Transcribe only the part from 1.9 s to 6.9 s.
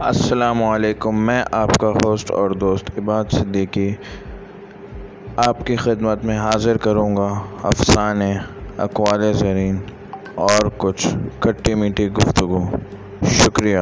host اور دوست عباد صدیقی آپ کی خدمت میں حاضر